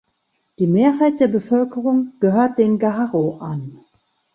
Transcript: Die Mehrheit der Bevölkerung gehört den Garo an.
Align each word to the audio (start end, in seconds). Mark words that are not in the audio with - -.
Die 0.57 0.65
Mehrheit 0.65 1.19
der 1.19 1.27
Bevölkerung 1.27 2.13
gehört 2.19 2.57
den 2.57 2.79
Garo 2.79 3.37
an. 3.37 3.81